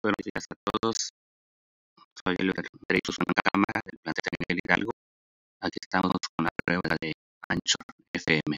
Buenos 0.00 0.22
días 0.24 0.44
a 0.48 0.54
todos. 0.70 1.10
Soy 2.22 2.36
Oliver 2.38 2.66
Dreyfus 2.88 3.16
con 3.16 3.34
cámara 3.34 3.80
del 3.84 3.98
planeta 3.98 4.30
Miguel 4.38 4.60
Hidalgo. 4.64 4.92
Aquí 5.60 5.78
estamos 5.82 6.12
con 6.36 6.44
la 6.44 6.50
prueba 6.64 6.96
de 7.00 7.12
Anchor 7.48 7.84
FM. 8.12 8.56